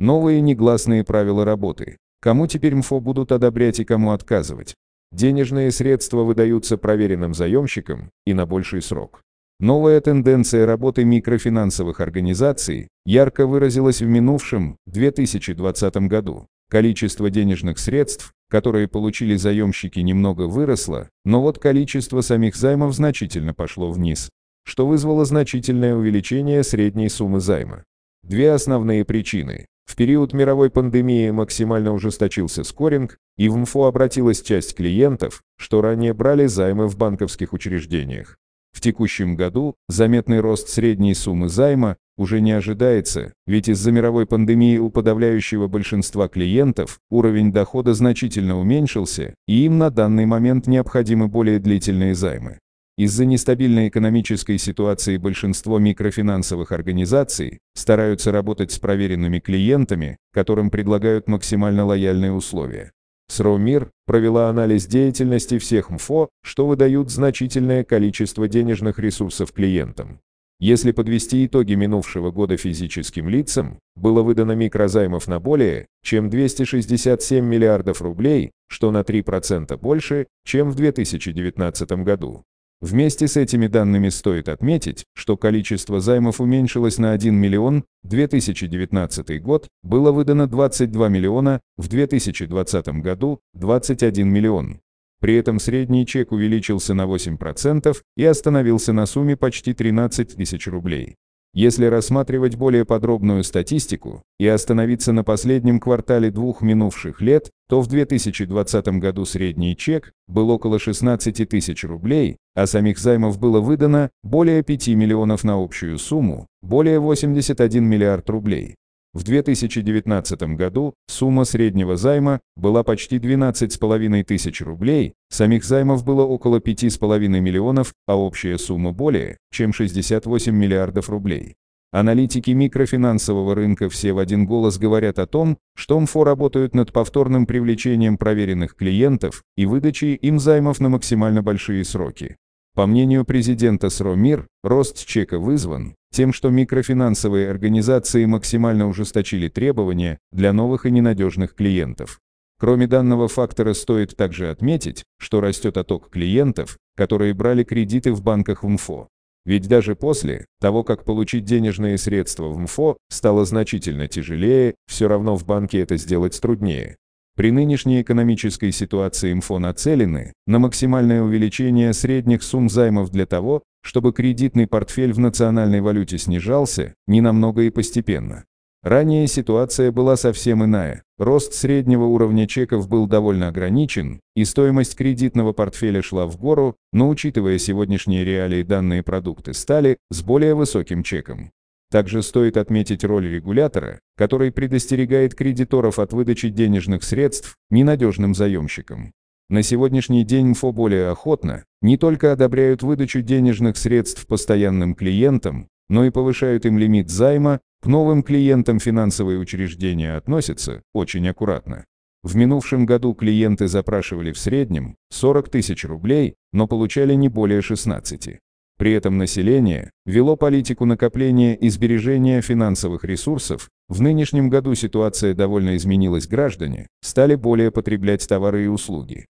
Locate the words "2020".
14.86-15.96, 91.88-92.88, 107.88-108.88